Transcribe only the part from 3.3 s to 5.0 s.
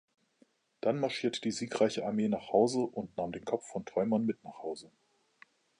den Kopf von Teumman mit nach Hause.